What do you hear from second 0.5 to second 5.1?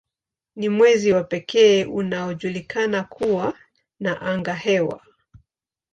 Ni mwezi wa pekee unaojulikana kuwa na angahewa.